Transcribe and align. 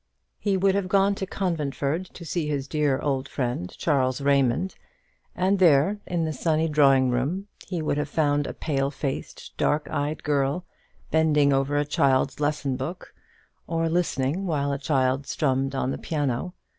He 0.39 0.57
would 0.57 0.73
have 0.73 0.87
gone 0.87 1.13
to 1.13 1.27
Conventford 1.27 2.07
to 2.15 2.25
see 2.25 2.47
his 2.47 2.67
dear 2.67 2.97
old 2.97 3.29
friend 3.29 3.69
Charles 3.77 4.19
Raymond, 4.19 4.73
and 5.35 5.59
there, 5.59 5.99
in 6.07 6.25
the 6.25 6.33
sunny 6.33 6.67
drawing 6.67 7.11
room, 7.11 7.49
he 7.67 7.83
would 7.83 7.99
have 7.99 8.09
found 8.09 8.47
a 8.47 8.53
pale 8.55 8.89
faced, 8.89 9.55
dark 9.57 9.87
eyed 9.91 10.23
girl 10.23 10.65
bending 11.11 11.53
over 11.53 11.77
a 11.77 11.85
child's 11.85 12.39
lesson 12.39 12.77
book, 12.77 13.13
or 13.67 13.87
listening 13.89 14.47
while 14.47 14.71
a 14.71 14.79
child 14.79 15.27
strummed 15.27 15.75
on 15.75 15.91
the 15.91 15.99
piano. 15.99 16.55